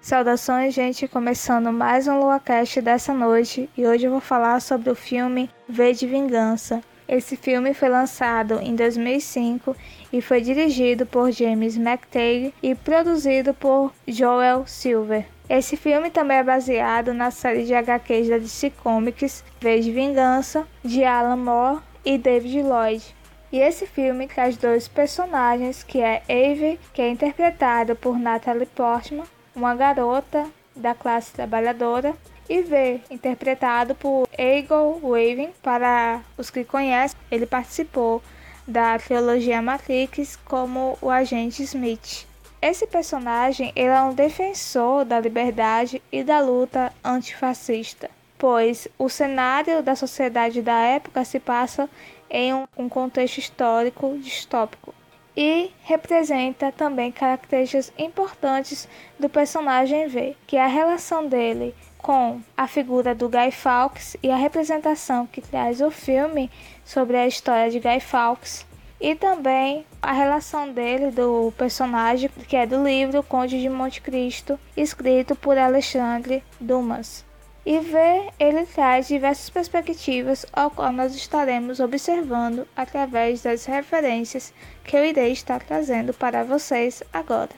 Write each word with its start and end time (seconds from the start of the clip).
Saudações, 0.00 0.72
gente, 0.72 1.06
começando 1.06 1.70
mais 1.70 2.08
um 2.08 2.18
LuaCast 2.20 2.80
dessa 2.80 3.12
noite 3.12 3.68
e 3.76 3.86
hoje 3.86 4.06
eu 4.06 4.10
vou 4.10 4.20
falar 4.20 4.58
sobre 4.60 4.88
o 4.88 4.94
filme 4.94 5.50
V 5.68 5.92
de 5.92 6.06
Vingança. 6.06 6.82
Esse 7.06 7.36
filme 7.36 7.74
foi 7.74 7.90
lançado 7.90 8.58
em 8.62 8.74
2005 8.74 9.76
e 10.10 10.22
foi 10.22 10.40
dirigido 10.40 11.04
por 11.04 11.30
James 11.30 11.76
McTagg 11.76 12.54
e 12.62 12.74
produzido 12.74 13.52
por 13.52 13.92
Joel 14.08 14.66
Silver. 14.66 15.26
Esse 15.46 15.76
filme 15.76 16.08
também 16.08 16.38
é 16.38 16.44
baseado 16.44 17.12
na 17.12 17.30
série 17.30 17.66
de 17.66 17.74
HQs 17.74 18.30
da 18.30 18.38
DC 18.38 18.70
Comics 18.82 19.44
V 19.60 19.80
de 19.80 19.92
Vingança, 19.92 20.66
de 20.82 21.04
Alan 21.04 21.36
Moore 21.36 21.82
e 22.06 22.16
David 22.16 22.62
Lloyd. 22.62 23.14
E 23.52 23.58
esse 23.58 23.84
filme 23.86 24.26
traz 24.26 24.56
dois 24.56 24.88
personagens, 24.88 25.82
que 25.82 26.00
é 26.00 26.22
Eve, 26.26 26.80
que 26.94 27.02
é 27.02 27.10
interpretada 27.10 27.94
por 27.94 28.18
Natalie 28.18 28.64
Portman, 28.64 29.26
uma 29.60 29.74
garota 29.74 30.46
da 30.74 30.94
classe 30.94 31.32
trabalhadora, 31.32 32.14
e 32.48 32.62
V, 32.62 33.00
interpretado 33.10 33.94
por 33.94 34.28
Eagle 34.36 34.98
Waving. 35.02 35.52
Para 35.62 36.20
os 36.36 36.50
que 36.50 36.64
conhecem, 36.64 37.16
ele 37.30 37.46
participou 37.46 38.20
da 38.66 38.98
trilogia 38.98 39.62
Matrix 39.62 40.36
como 40.44 40.98
o 41.00 41.10
agente 41.10 41.62
Smith. 41.62 42.26
Esse 42.60 42.86
personagem 42.86 43.72
ele 43.76 43.88
é 43.88 44.02
um 44.02 44.14
defensor 44.14 45.04
da 45.04 45.20
liberdade 45.20 46.02
e 46.10 46.24
da 46.24 46.40
luta 46.40 46.92
antifascista, 47.04 48.10
pois 48.36 48.88
o 48.98 49.08
cenário 49.08 49.82
da 49.82 49.94
sociedade 49.94 50.60
da 50.60 50.78
época 50.78 51.24
se 51.24 51.38
passa 51.38 51.88
em 52.28 52.52
um 52.76 52.88
contexto 52.88 53.38
histórico 53.38 54.18
distópico 54.18 54.92
e 55.36 55.70
representa 55.82 56.72
também 56.72 57.12
características 57.12 57.92
importantes 57.98 58.88
do 59.18 59.28
personagem 59.28 60.08
V, 60.08 60.36
que 60.46 60.56
é 60.56 60.64
a 60.64 60.68
relação 60.68 61.26
dele 61.26 61.74
com 61.98 62.40
a 62.56 62.66
figura 62.66 63.14
do 63.14 63.28
Guy 63.28 63.50
Fawkes 63.50 64.16
e 64.22 64.30
a 64.30 64.36
representação 64.36 65.26
que 65.26 65.40
traz 65.40 65.80
o 65.80 65.90
filme 65.90 66.50
sobre 66.84 67.16
a 67.16 67.26
história 67.26 67.70
de 67.70 67.78
Guy 67.78 68.00
Fawkes 68.00 68.66
e 69.00 69.14
também 69.14 69.86
a 70.02 70.12
relação 70.12 70.72
dele 70.72 71.10
do 71.10 71.52
personagem 71.56 72.30
que 72.48 72.56
é 72.56 72.66
do 72.66 72.82
livro 72.82 73.22
Conde 73.22 73.60
de 73.60 73.68
Monte 73.68 74.00
Cristo, 74.00 74.58
escrito 74.76 75.34
por 75.34 75.56
Alexandre 75.56 76.42
Dumas 76.58 77.29
e 77.70 77.78
ver 77.78 78.30
ele 78.36 78.66
traz 78.66 79.06
diversas 79.06 79.48
perspectivas 79.48 80.44
ao 80.52 80.72
qual 80.72 80.90
nós 80.90 81.14
estaremos 81.14 81.78
observando 81.78 82.66
através 82.74 83.42
das 83.42 83.64
referências 83.64 84.52
que 84.82 84.96
eu 84.96 85.04
irei 85.04 85.30
estar 85.30 85.62
trazendo 85.62 86.12
para 86.12 86.42
vocês 86.42 87.00
agora. 87.12 87.50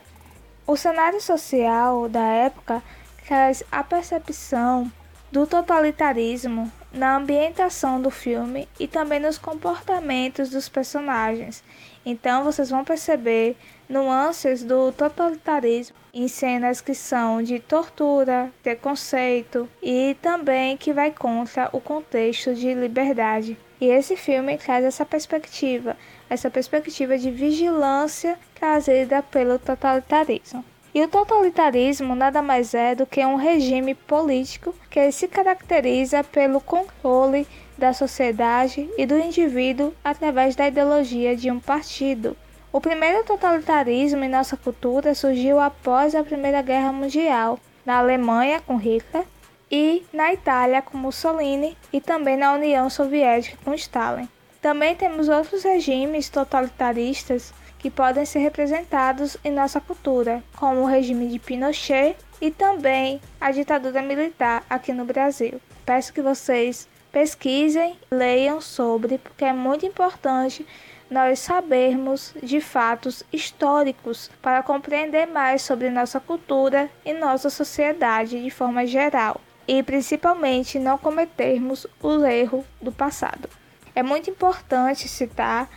O 0.67 0.77
cenário 0.77 1.19
social 1.19 2.07
da 2.07 2.21
época 2.21 2.83
traz 3.25 3.63
a 3.71 3.83
percepção 3.83 4.91
do 5.31 5.47
totalitarismo 5.47 6.71
na 6.93 7.17
ambientação 7.17 7.99
do 7.99 8.11
filme 8.11 8.67
e 8.79 8.87
também 8.87 9.19
nos 9.19 9.37
comportamentos 9.37 10.51
dos 10.51 10.69
personagens. 10.69 11.63
Então 12.05 12.43
vocês 12.43 12.69
vão 12.69 12.83
perceber 12.83 13.57
nuances 13.89 14.63
do 14.63 14.91
totalitarismo 14.91 15.95
em 16.13 16.27
cenas 16.27 16.79
que 16.79 16.93
são 16.93 17.41
de 17.41 17.59
tortura, 17.59 18.51
preconceito 18.61 19.67
e 19.81 20.15
também 20.21 20.77
que 20.77 20.93
vai 20.93 21.11
contra 21.11 21.69
o 21.73 21.81
contexto 21.81 22.53
de 22.53 22.73
liberdade. 22.73 23.57
E 23.81 23.87
esse 23.87 24.15
filme 24.15 24.57
traz 24.57 24.85
essa 24.85 25.05
perspectiva, 25.05 25.97
essa 26.29 26.49
perspectiva 26.49 27.17
de 27.17 27.31
vigilância 27.31 28.37
trazida 28.53 29.23
pelo 29.23 29.57
totalitarismo. 29.57 30.63
E 30.95 31.01
o 31.01 31.07
totalitarismo 31.07 32.13
nada 32.13 32.39
mais 32.39 32.75
é 32.75 32.93
do 32.93 33.07
que 33.07 33.25
um 33.25 33.35
regime 33.35 33.95
político 33.95 34.75
que 34.91 35.11
se 35.11 35.27
caracteriza 35.27 36.23
pelo 36.23 36.61
controle 36.61 37.47
da 37.75 37.93
sociedade 37.93 38.87
e 38.95 39.03
do 39.03 39.17
indivíduo 39.17 39.91
através 40.03 40.55
da 40.55 40.67
ideologia 40.67 41.35
de 41.35 41.49
um 41.49 41.59
partido. 41.59 42.37
O 42.71 42.79
primeiro 42.79 43.23
totalitarismo 43.23 44.23
em 44.23 44.29
nossa 44.29 44.55
cultura 44.55 45.15
surgiu 45.15 45.59
após 45.59 46.13
a 46.13 46.23
Primeira 46.23 46.61
Guerra 46.61 46.91
Mundial, 46.91 47.59
na 47.83 47.97
Alemanha 47.97 48.61
com 48.61 48.77
Hitler 48.77 49.25
e 49.71 50.03
na 50.13 50.31
Itália 50.31 50.83
com 50.83 50.95
Mussolini 50.95 51.75
e 51.91 51.99
também 51.99 52.37
na 52.37 52.53
União 52.53 52.87
Soviética 52.87 53.57
com 53.65 53.73
Stalin. 53.73 54.29
Também 54.61 54.95
temos 54.95 55.27
outros 55.27 55.63
regimes 55.63 56.29
totalitaristas 56.29 57.51
que 57.83 57.91
podem 57.91 58.25
ser 58.25 58.39
representados 58.39 59.35
em 59.43 59.51
nossa 59.51 59.81
cultura, 59.81 60.41
como 60.55 60.79
o 60.79 60.85
regime 60.85 61.27
de 61.27 61.37
Pinochet 61.37 62.15
e 62.39 62.49
também 62.49 63.19
a 63.41 63.51
ditadura 63.51 64.01
militar 64.01 64.63
aqui 64.69 64.93
no 64.93 65.03
Brasil. 65.03 65.59
Peço 65.85 66.13
que 66.13 66.21
vocês 66.21 66.87
pesquisem, 67.11 67.97
leiam 68.09 68.61
sobre, 68.61 69.17
porque 69.17 69.43
é 69.43 69.51
muito 69.51 69.85
importante 69.85 70.65
nós 71.11 71.39
sabermos 71.39 72.33
de 72.41 72.61
fatos 72.61 73.21
históricos 73.33 74.31
para 74.41 74.63
compreender 74.63 75.27
mais 75.27 75.61
sobre 75.61 75.89
nossa 75.89 76.21
cultura 76.21 76.89
e 77.03 77.13
nossa 77.13 77.49
sociedade 77.49 78.41
de 78.41 78.49
forma 78.49 78.87
geral 78.87 79.41
e 79.67 79.83
principalmente 79.83 80.79
não 80.79 80.97
cometermos 80.97 81.85
o 82.01 82.25
erro 82.25 82.63
do 82.81 82.93
passado. 82.93 83.49
É 83.93 84.01
muito 84.01 84.29
importante 84.29 85.07
citar 85.09 85.69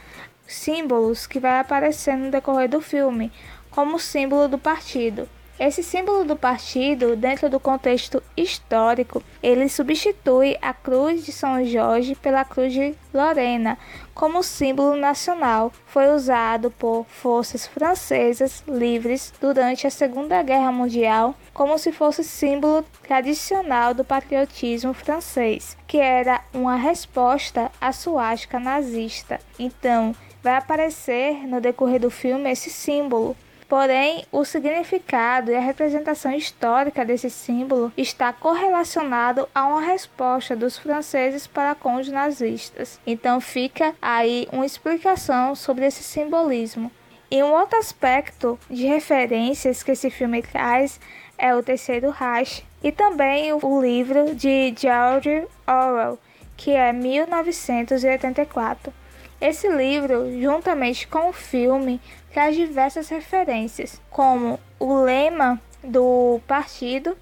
símbolos 0.46 1.26
que 1.26 1.40
vai 1.40 1.58
aparecer 1.58 2.16
no 2.16 2.30
decorrer 2.30 2.68
do 2.68 2.80
filme, 2.80 3.32
como 3.70 3.96
o 3.96 4.00
símbolo 4.00 4.48
do 4.48 4.58
partido. 4.58 5.28
Esse 5.58 5.82
símbolo 5.82 6.22
do 6.22 6.36
partido, 6.36 7.16
dentro 7.16 7.48
do 7.48 7.58
contexto 7.58 8.22
histórico, 8.36 9.22
ele 9.42 9.70
substitui 9.70 10.54
a 10.60 10.74
cruz 10.74 11.24
de 11.24 11.32
São 11.32 11.64
Jorge 11.64 12.14
pela 12.14 12.44
cruz 12.44 12.74
de 12.74 12.94
Lorena 13.12 13.78
como 14.14 14.42
símbolo 14.42 14.96
nacional. 14.96 15.72
Foi 15.86 16.08
usado 16.08 16.70
por 16.70 17.06
forças 17.06 17.66
francesas 17.66 18.62
livres 18.68 19.32
durante 19.40 19.86
a 19.86 19.90
Segunda 19.90 20.42
Guerra 20.42 20.70
Mundial 20.70 21.34
como 21.54 21.78
se 21.78 21.90
fosse 21.90 22.22
símbolo 22.22 22.84
tradicional 23.02 23.94
do 23.94 24.04
patriotismo 24.04 24.92
francês, 24.92 25.74
que 25.86 25.96
era 25.96 26.42
uma 26.52 26.76
resposta 26.76 27.72
à 27.80 27.92
suástica 27.94 28.60
nazista. 28.60 29.40
Então, 29.58 30.14
vai 30.46 30.54
aparecer 30.54 31.44
no 31.48 31.60
decorrer 31.60 31.98
do 31.98 32.08
filme 32.08 32.48
esse 32.48 32.70
símbolo. 32.70 33.36
Porém, 33.68 34.24
o 34.30 34.44
significado 34.44 35.50
e 35.50 35.56
a 35.56 35.60
representação 35.60 36.30
histórica 36.30 37.04
desse 37.04 37.28
símbolo 37.28 37.92
está 37.96 38.32
correlacionado 38.32 39.48
a 39.52 39.66
uma 39.66 39.80
resposta 39.80 40.54
dos 40.54 40.78
franceses 40.78 41.48
para 41.48 41.74
com 41.74 41.96
os 41.96 42.08
nazistas. 42.08 43.00
Então 43.04 43.40
fica 43.40 43.92
aí 44.00 44.46
uma 44.52 44.64
explicação 44.64 45.56
sobre 45.56 45.84
esse 45.84 46.04
simbolismo. 46.04 46.92
E 47.28 47.42
um 47.42 47.52
outro 47.52 47.76
aspecto 47.76 48.56
de 48.70 48.86
referências 48.86 49.82
que 49.82 49.90
esse 49.90 50.10
filme 50.10 50.42
traz 50.42 51.00
é 51.36 51.52
o 51.56 51.60
Terceiro 51.60 52.10
Reich 52.10 52.64
e 52.84 52.92
também 52.92 53.52
o 53.52 53.82
livro 53.82 54.32
de 54.32 54.72
George 54.78 55.44
Orwell, 55.66 56.20
que 56.56 56.70
é 56.70 56.92
1984. 56.92 58.92
Esse 59.40 59.68
livro, 59.68 60.40
juntamente 60.40 61.06
com 61.06 61.28
o 61.28 61.32
filme, 61.32 62.00
traz 62.32 62.56
diversas 62.56 63.08
referências, 63.08 64.00
como 64.10 64.58
o 64.78 65.02
lema 65.02 65.60
do 65.84 66.40
partido, 66.46 67.16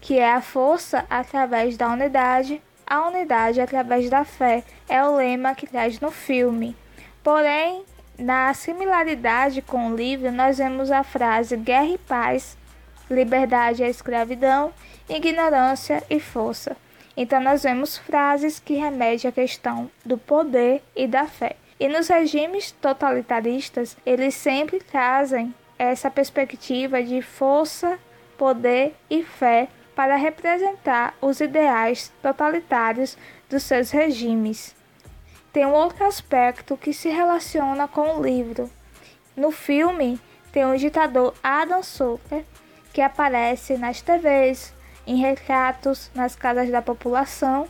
que 0.00 0.18
é 0.18 0.32
a 0.32 0.40
força 0.40 1.06
através 1.08 1.76
da 1.76 1.88
unidade, 1.88 2.60
a 2.84 3.06
unidade 3.06 3.60
através 3.60 4.10
da 4.10 4.24
fé, 4.24 4.64
é 4.88 5.04
o 5.04 5.16
lema 5.16 5.54
que 5.54 5.66
traz 5.66 6.00
no 6.00 6.10
filme. 6.10 6.76
Porém, 7.22 7.84
na 8.18 8.52
similaridade 8.52 9.62
com 9.62 9.90
o 9.90 9.96
livro, 9.96 10.32
nós 10.32 10.58
vemos 10.58 10.90
a 10.90 11.04
frase 11.04 11.56
guerra 11.56 11.86
e 11.86 11.98
paz, 11.98 12.58
liberdade 13.08 13.84
e 13.84 13.88
escravidão, 13.88 14.72
ignorância 15.08 16.02
e 16.10 16.18
força. 16.18 16.76
Então 17.16 17.40
nós 17.40 17.62
vemos 17.62 17.98
frases 17.98 18.58
que 18.58 18.74
remetem 18.74 19.28
à 19.28 19.32
questão 19.32 19.90
do 20.04 20.16
poder 20.16 20.82
e 20.96 21.06
da 21.06 21.26
fé. 21.26 21.56
E 21.78 21.88
nos 21.88 22.08
regimes 22.08 22.72
totalitaristas, 22.72 23.96
eles 24.06 24.34
sempre 24.34 24.78
trazem 24.78 25.54
essa 25.78 26.10
perspectiva 26.10 27.02
de 27.02 27.20
força, 27.20 27.98
poder 28.38 28.94
e 29.10 29.22
fé 29.22 29.68
para 29.94 30.16
representar 30.16 31.14
os 31.20 31.40
ideais 31.40 32.12
totalitários 32.22 33.16
dos 33.48 33.64
seus 33.64 33.90
regimes. 33.90 34.74
Tem 35.52 35.66
um 35.66 35.72
outro 35.72 36.04
aspecto 36.04 36.76
que 36.76 36.94
se 36.94 37.10
relaciona 37.10 37.86
com 37.86 38.16
o 38.16 38.22
livro. 38.22 38.70
No 39.36 39.50
filme, 39.50 40.18
tem 40.50 40.64
o 40.64 40.78
ditador 40.78 41.34
Adam 41.42 41.82
Super, 41.82 42.44
que 42.92 43.00
aparece 43.00 43.76
nas 43.76 44.00
TVs, 44.00 44.72
em 45.06 45.16
retratos 45.16 46.10
nas 46.14 46.34
casas 46.34 46.70
da 46.70 46.82
população, 46.82 47.68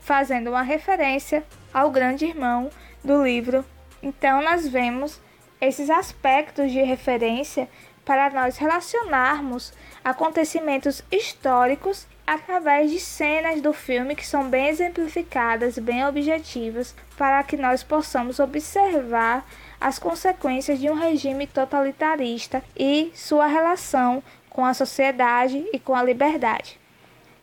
fazendo 0.00 0.50
uma 0.50 0.62
referência 0.62 1.44
ao 1.72 1.90
grande 1.90 2.24
irmão 2.24 2.70
do 3.04 3.22
livro. 3.22 3.64
Então, 4.02 4.42
nós 4.42 4.66
vemos 4.66 5.20
esses 5.60 5.90
aspectos 5.90 6.70
de 6.70 6.82
referência 6.82 7.68
para 8.04 8.30
nós 8.30 8.56
relacionarmos 8.56 9.72
acontecimentos 10.02 11.02
históricos 11.10 12.06
através 12.26 12.90
de 12.90 13.00
cenas 13.00 13.60
do 13.60 13.72
filme 13.72 14.14
que 14.14 14.26
são 14.26 14.48
bem 14.48 14.68
exemplificadas, 14.68 15.78
bem 15.78 16.06
objetivas, 16.06 16.94
para 17.16 17.42
que 17.42 17.56
nós 17.56 17.82
possamos 17.82 18.38
observar 18.38 19.46
as 19.80 19.98
consequências 19.98 20.78
de 20.78 20.90
um 20.90 20.94
regime 20.94 21.46
totalitarista 21.46 22.62
e 22.76 23.10
sua 23.14 23.46
relação 23.46 24.22
com 24.58 24.64
a 24.64 24.74
sociedade 24.74 25.64
e 25.72 25.78
com 25.78 25.94
a 25.94 26.02
liberdade. 26.02 26.80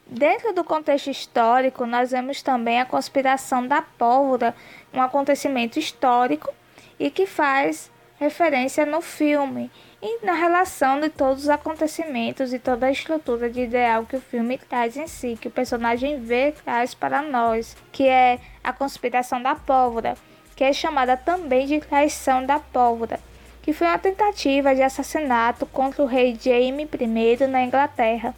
Dentro 0.06 0.52
do 0.52 0.66
contexto 0.66 1.10
histórico, 1.10 1.86
nós 1.86 2.12
vemos 2.12 2.42
também 2.42 2.82
a 2.82 2.86
conspiração 2.86 3.66
da 3.66 3.82
pólvora, 3.82 4.54
um 4.94 5.02
acontecimento 5.02 5.80
histórico 5.80 6.54
e 7.00 7.10
que 7.10 7.26
faz 7.26 7.90
referência 8.20 8.86
no 8.86 9.00
filme 9.00 9.72
e 10.02 10.26
na 10.26 10.34
relação 10.34 11.00
de 11.00 11.08
todos 11.08 11.44
os 11.44 11.50
acontecimentos 11.50 12.52
e 12.52 12.60
toda 12.60 12.88
a 12.88 12.92
estrutura 12.92 13.50
de 13.50 13.62
ideal 13.62 14.06
que 14.06 14.18
o 14.18 14.22
filme 14.22 14.58
traz 14.58 14.98
em 14.98 15.08
si, 15.08 15.38
que 15.40 15.48
o 15.48 15.52
personagem 15.52 16.20
vê 16.20 16.52
traz 16.52 16.94
para 16.94 17.22
nós, 17.22 17.78
que 17.94 18.10
é 18.10 18.42
a 18.62 18.74
conspiração 18.74 19.42
da 19.42 19.56
pólvora, 19.56 20.18
que 20.54 20.66
é 20.66 20.74
chamada 20.74 21.16
também 21.16 21.66
de 21.66 21.80
traição 21.80 22.46
da 22.46 22.60
pólvora, 22.60 23.22
que 23.66 23.74
foi 23.74 23.88
uma 23.88 23.98
tentativa 23.98 24.76
de 24.76 24.84
assassinato 24.84 25.66
contra 25.66 26.04
o 26.04 26.06
rei 26.06 26.38
Jaime 26.40 26.88
I 27.00 27.48
na 27.48 27.64
Inglaterra, 27.64 28.36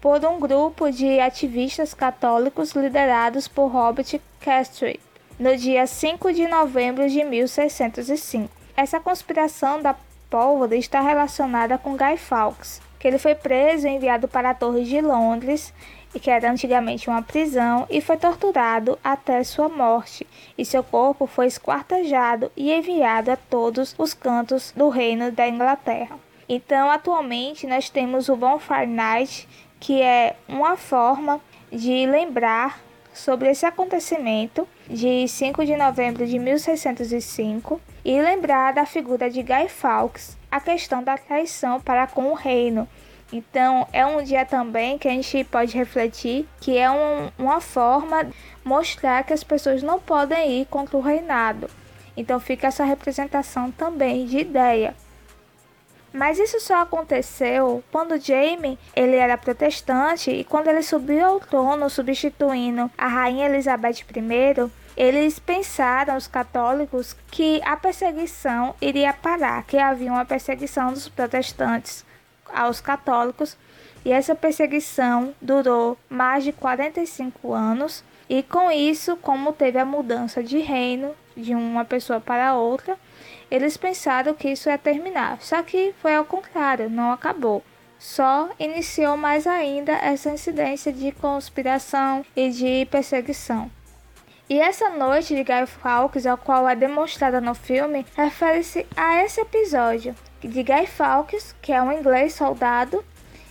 por 0.00 0.24
um 0.24 0.38
grupo 0.38 0.92
de 0.92 1.18
ativistas 1.18 1.92
católicos 1.92 2.70
liderados 2.70 3.48
por 3.48 3.66
Robert 3.66 4.20
Castry, 4.40 5.00
no 5.40 5.56
dia 5.56 5.88
5 5.88 6.32
de 6.32 6.46
novembro 6.46 7.08
de 7.10 7.24
1605. 7.24 8.48
Essa 8.76 9.00
conspiração 9.00 9.82
da 9.82 9.96
pólvora 10.30 10.76
está 10.76 11.00
relacionada 11.00 11.76
com 11.76 11.96
Guy 11.96 12.16
Fawkes, 12.16 12.80
que 13.00 13.08
ele 13.08 13.18
foi 13.18 13.34
preso 13.34 13.88
e 13.88 13.90
enviado 13.90 14.28
para 14.28 14.50
a 14.50 14.54
Torre 14.54 14.84
de 14.84 15.00
Londres, 15.00 15.74
que 16.18 16.30
era 16.30 16.50
antigamente 16.50 17.08
uma 17.08 17.22
prisão, 17.22 17.86
e 17.90 18.00
foi 18.00 18.16
torturado 18.16 18.98
até 19.04 19.44
sua 19.44 19.68
morte, 19.68 20.26
e 20.56 20.64
seu 20.64 20.82
corpo 20.82 21.26
foi 21.26 21.46
esquartejado 21.46 22.50
e 22.56 22.72
enviado 22.72 23.30
a 23.30 23.36
todos 23.36 23.94
os 23.96 24.14
cantos 24.14 24.72
do 24.76 24.88
reino 24.88 25.30
da 25.30 25.46
Inglaterra. 25.46 26.18
Então, 26.48 26.90
atualmente, 26.90 27.66
nós 27.66 27.88
temos 27.88 28.28
o 28.28 28.34
Bonfire 28.34 28.86
Night, 28.86 29.48
que 29.78 30.02
é 30.02 30.34
uma 30.48 30.76
forma 30.76 31.40
de 31.70 32.06
lembrar 32.06 32.80
sobre 33.12 33.50
esse 33.50 33.64
acontecimento 33.66 34.66
de 34.88 35.28
5 35.28 35.64
de 35.64 35.76
novembro 35.76 36.26
de 36.26 36.38
1605 36.38 37.80
e 38.04 38.20
lembrar 38.20 38.72
da 38.72 38.86
figura 38.86 39.30
de 39.30 39.42
Guy 39.42 39.68
Fawkes, 39.68 40.36
a 40.50 40.60
questão 40.60 41.02
da 41.02 41.16
traição 41.16 41.80
para 41.80 42.06
com 42.06 42.30
o 42.30 42.34
reino. 42.34 42.88
Então, 43.32 43.86
é 43.92 44.04
um 44.04 44.22
dia 44.22 44.44
também 44.44 44.98
que 44.98 45.06
a 45.06 45.12
gente 45.12 45.44
pode 45.44 45.76
refletir 45.76 46.48
que 46.60 46.76
é 46.76 46.90
um, 46.90 47.30
uma 47.38 47.60
forma 47.60 48.28
mostrar 48.64 49.22
que 49.22 49.32
as 49.32 49.44
pessoas 49.44 49.82
não 49.82 50.00
podem 50.00 50.60
ir 50.60 50.66
contra 50.66 50.96
o 50.96 51.00
reinado. 51.00 51.70
Então, 52.16 52.40
fica 52.40 52.66
essa 52.66 52.84
representação 52.84 53.70
também 53.70 54.26
de 54.26 54.38
ideia. 54.38 54.94
Mas 56.12 56.40
isso 56.40 56.58
só 56.58 56.82
aconteceu 56.82 57.84
quando 57.92 58.18
Jaime 58.18 58.76
ele 58.96 59.14
era 59.14 59.38
protestante 59.38 60.28
e 60.28 60.42
quando 60.42 60.66
ele 60.66 60.82
subiu 60.82 61.24
ao 61.24 61.38
trono 61.38 61.88
substituindo 61.88 62.90
a 62.98 63.06
rainha 63.06 63.46
Elizabeth 63.46 64.04
I, 64.10 64.70
eles 64.96 65.38
pensaram, 65.38 66.16
os 66.16 66.26
católicos, 66.26 67.16
que 67.30 67.60
a 67.64 67.76
perseguição 67.76 68.74
iria 68.80 69.12
parar, 69.12 69.62
que 69.62 69.78
havia 69.78 70.10
uma 70.10 70.24
perseguição 70.24 70.92
dos 70.92 71.08
protestantes 71.08 72.04
aos 72.54 72.80
católicos, 72.80 73.56
e 74.04 74.12
essa 74.12 74.34
perseguição 74.34 75.34
durou 75.40 75.96
mais 76.08 76.44
de 76.44 76.52
45 76.52 77.52
anos. 77.52 78.02
E 78.28 78.42
com 78.42 78.70
isso, 78.70 79.16
como 79.16 79.52
teve 79.52 79.78
a 79.78 79.84
mudança 79.84 80.42
de 80.42 80.58
reino 80.58 81.14
de 81.36 81.54
uma 81.54 81.84
pessoa 81.84 82.20
para 82.20 82.54
outra, 82.54 82.96
eles 83.50 83.76
pensaram 83.76 84.32
que 84.34 84.50
isso 84.50 84.68
ia 84.70 84.78
terminar. 84.78 85.40
Só 85.40 85.62
que 85.62 85.94
foi 86.00 86.14
ao 86.14 86.24
contrário, 86.24 86.88
não 86.88 87.12
acabou. 87.12 87.62
Só 87.98 88.48
iniciou 88.58 89.16
mais 89.16 89.46
ainda 89.46 89.92
essa 89.92 90.30
incidência 90.30 90.92
de 90.92 91.12
conspiração 91.12 92.24
e 92.34 92.48
de 92.48 92.86
perseguição. 92.90 93.70
E 94.48 94.58
essa 94.58 94.88
noite 94.90 95.34
de 95.34 95.44
Guy 95.44 95.66
Fawkes, 95.66 96.26
a 96.26 96.36
qual 96.36 96.68
é 96.68 96.74
demonstrada 96.74 97.40
no 97.40 97.54
filme, 97.54 98.06
refere-se 98.16 98.86
a 98.96 99.22
esse 99.22 99.40
episódio 99.40 100.14
de 100.40 100.62
Guy 100.62 100.86
Fawkes, 100.86 101.54
que 101.60 101.72
é 101.72 101.82
um 101.82 101.92
inglês 101.92 102.34
soldado, 102.34 103.04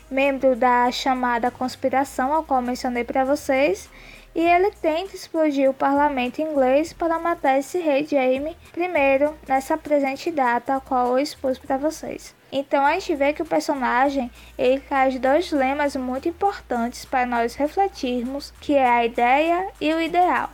membro 0.10 0.56
da 0.56 0.92
chamada 0.92 1.52
conspiração, 1.52 2.34
a 2.34 2.44
qual 2.44 2.62
mencionei 2.62 3.04
para 3.04 3.24
vocês, 3.24 3.90
e 4.34 4.42
ele 4.42 4.72
tenta 4.72 5.16
explodir 5.16 5.70
o 5.70 5.74
parlamento 5.74 6.42
inglês 6.42 6.94
para 6.94 7.20
matar 7.20 7.58
esse 7.58 7.80
rei 7.80 8.06
Jaime 8.06 8.56
I 8.78 9.48
nessa 9.48 9.78
presente 9.78 10.32
data, 10.32 10.76
a 10.76 10.80
qual 10.80 11.08
eu 11.08 11.20
expus 11.20 11.58
para 11.58 11.78
vocês. 11.78 12.36
Então 12.52 12.86
a 12.86 12.94
gente 12.94 13.16
vê 13.16 13.34
que 13.34 13.42
o 13.42 13.46
personagem 13.46 14.32
ele 14.58 14.80
traz 14.82 15.18
dois 15.20 15.52
lemas 15.52 15.96
muito 15.96 16.28
importantes 16.28 17.06
para 17.06 17.26
nós 17.26 17.56
refletirmos, 17.56 18.52
que 18.60 18.74
é 18.74 18.88
a 18.88 19.06
ideia 19.06 19.68
e 19.80 19.94
o 19.94 20.02
ideal. 20.02 20.50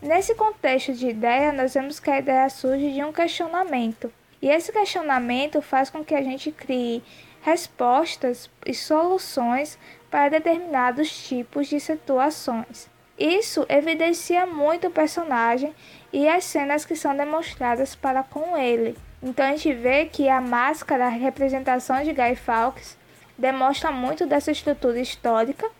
Nesse 0.00 0.34
contexto 0.34 0.92
de 0.92 1.08
ideia, 1.08 1.52
nós 1.52 1.74
vemos 1.74 2.00
que 2.00 2.10
a 2.10 2.18
ideia 2.18 2.48
surge 2.48 2.92
de 2.92 3.04
um 3.04 3.12
questionamento. 3.12 4.12
E 4.42 4.50
esse 4.50 4.72
questionamento 4.72 5.62
faz 5.62 5.88
com 5.88 6.04
que 6.04 6.16
a 6.16 6.22
gente 6.22 6.50
crie 6.50 7.02
respostas 7.42 8.50
e 8.66 8.74
soluções 8.74 9.78
para 10.10 10.28
determinados 10.28 11.10
tipos 11.26 11.68
de 11.68 11.78
situações. 11.78 12.90
Isso 13.16 13.64
evidencia 13.68 14.44
muito 14.44 14.88
o 14.88 14.90
personagem 14.90 15.72
e 16.12 16.28
as 16.28 16.42
cenas 16.42 16.84
que 16.84 16.96
são 16.96 17.16
demonstradas 17.16 17.94
para 17.94 18.24
com 18.24 18.56
ele. 18.56 18.96
Então 19.22 19.46
a 19.46 19.50
gente 19.50 19.72
vê 19.72 20.06
que 20.06 20.28
a 20.28 20.40
máscara, 20.40 21.06
a 21.06 21.10
representação 21.10 22.02
de 22.02 22.12
Guy 22.12 22.34
Fawkes, 22.34 22.98
demonstra 23.38 23.92
muito 23.92 24.26
dessa 24.26 24.50
estrutura 24.50 24.98
histórica 24.98 25.70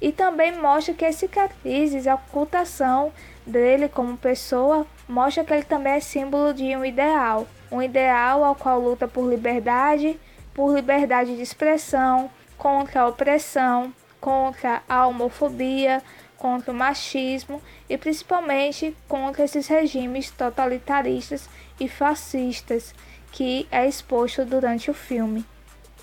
e 0.00 0.12
também 0.12 0.56
mostra 0.56 0.94
que 0.94 1.04
as 1.04 1.16
cicatrizes, 1.16 2.06
a 2.06 2.14
ocultação 2.14 3.12
dele 3.46 3.88
como 3.88 4.16
pessoa, 4.16 4.86
mostra 5.08 5.44
que 5.44 5.52
ele 5.52 5.64
também 5.64 5.94
é 5.94 6.00
símbolo 6.00 6.52
de 6.54 6.76
um 6.76 6.84
ideal, 6.84 7.46
um 7.70 7.82
ideal 7.82 8.44
ao 8.44 8.54
qual 8.54 8.80
luta 8.80 9.06
por 9.06 9.28
liberdade, 9.28 10.18
por 10.54 10.74
liberdade 10.74 11.36
de 11.36 11.42
expressão, 11.42 12.30
contra 12.56 13.02
a 13.02 13.08
opressão, 13.08 13.92
contra 14.20 14.82
a 14.88 15.06
homofobia, 15.06 16.02
contra 16.38 16.72
o 16.72 16.74
machismo 16.74 17.60
e 17.88 17.96
principalmente 17.96 18.96
contra 19.08 19.44
esses 19.44 19.66
regimes 19.66 20.30
totalitaristas 20.30 21.48
e 21.80 21.88
fascistas 21.88 22.94
que 23.32 23.66
é 23.70 23.88
exposto 23.88 24.44
durante 24.44 24.90
o 24.90 24.94
filme. 24.94 25.44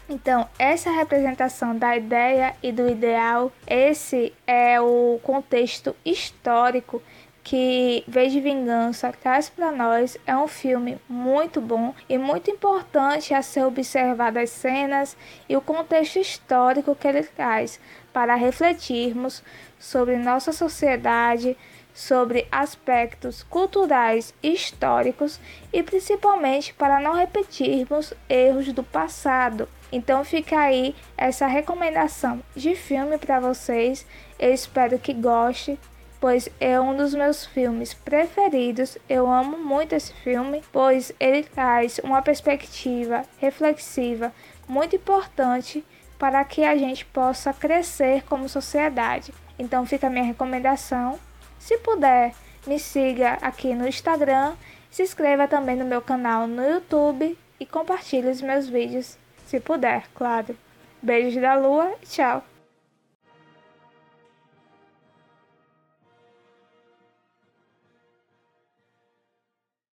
Então, 0.09 0.49
essa 0.59 0.91
representação 0.91 1.77
da 1.77 1.95
ideia 1.95 2.53
e 2.61 2.71
do 2.71 2.89
ideal, 2.89 3.49
esse 3.65 4.33
é 4.45 4.81
o 4.81 5.19
contexto 5.23 5.95
histórico 6.03 7.01
que 7.43 8.03
V 8.07 8.27
de 8.27 8.39
Vingança 8.39 9.11
traz 9.11 9.49
para 9.49 9.71
nós 9.71 10.17
é 10.25 10.35
um 10.35 10.47
filme 10.47 10.99
muito 11.09 11.59
bom 11.59 11.93
e 12.07 12.17
muito 12.17 12.51
importante 12.51 13.33
a 13.33 13.41
ser 13.41 13.63
observado 13.63 14.39
as 14.39 14.49
cenas 14.49 15.17
e 15.49 15.55
o 15.57 15.61
contexto 15.61 16.19
histórico 16.19 16.95
que 16.95 17.07
ele 17.07 17.23
traz 17.23 17.79
para 18.13 18.35
refletirmos 18.35 19.43
sobre 19.79 20.17
nossa 20.17 20.51
sociedade, 20.51 21.57
sobre 21.93 22.47
aspectos 22.51 23.43
culturais 23.43 24.33
e 24.41 24.53
históricos 24.53 25.39
e 25.73 25.81
principalmente 25.83 26.73
para 26.73 26.99
não 26.99 27.13
repetirmos 27.13 28.13
erros 28.29 28.71
do 28.71 28.83
passado. 28.83 29.67
Então 29.91 30.23
fica 30.23 30.57
aí 30.57 30.95
essa 31.17 31.47
recomendação 31.47 32.41
de 32.55 32.75
filme 32.75 33.17
para 33.17 33.39
vocês. 33.39 34.05
Eu 34.39 34.53
espero 34.53 34.97
que 34.97 35.13
goste, 35.13 35.77
pois 36.21 36.47
é 36.59 36.79
um 36.79 36.95
dos 36.95 37.15
meus 37.15 37.45
filmes 37.47 37.95
preferidos. 37.95 38.95
Eu 39.09 39.29
amo 39.29 39.57
muito 39.57 39.93
esse 39.93 40.13
filme, 40.13 40.63
pois 40.71 41.11
ele 41.19 41.43
traz 41.43 41.99
uma 42.03 42.21
perspectiva 42.21 43.23
reflexiva 43.39 44.31
muito 44.67 44.95
importante 44.95 45.83
para 46.19 46.45
que 46.45 46.63
a 46.63 46.77
gente 46.77 47.03
possa 47.05 47.51
crescer 47.51 48.23
como 48.25 48.47
sociedade. 48.47 49.33
Então 49.57 49.85
fica 49.85 50.05
a 50.05 50.09
minha 50.09 50.23
recomendação. 50.23 51.19
Se 51.57 51.77
puder, 51.79 52.33
me 52.67 52.77
siga 52.77 53.39
aqui 53.41 53.73
no 53.73 53.87
Instagram, 53.87 54.53
se 54.91 55.01
inscreva 55.01 55.47
também 55.47 55.75
no 55.75 55.85
meu 55.85 56.01
canal 56.01 56.45
no 56.45 56.63
YouTube 56.63 57.35
e 57.59 57.65
compartilhe 57.65 58.29
os 58.29 58.41
meus 58.41 58.69
vídeos, 58.69 59.17
se 59.47 59.59
puder, 59.59 60.03
claro. 60.13 60.55
Beijos 61.01 61.41
da 61.41 61.55
lua 61.55 61.91
e 62.03 62.05
tchau! 62.05 62.50